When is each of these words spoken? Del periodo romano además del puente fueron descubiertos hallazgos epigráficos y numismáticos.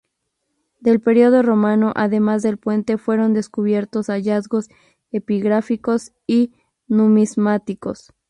Del 0.79 0.99
periodo 0.99 1.43
romano 1.43 1.91
además 1.93 2.41
del 2.41 2.57
puente 2.57 2.97
fueron 2.97 3.35
descubiertos 3.35 4.07
hallazgos 4.09 4.67
epigráficos 5.11 6.11
y 6.25 6.53
numismáticos. 6.87 8.11